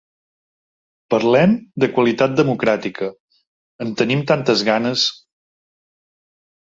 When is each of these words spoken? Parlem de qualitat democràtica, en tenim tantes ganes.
Parlem 1.13 1.53
de 1.83 1.89
qualitat 1.97 2.33
democràtica, 2.39 3.11
en 3.87 3.95
tenim 4.01 4.25
tantes 4.33 4.65
ganes. 4.71 5.05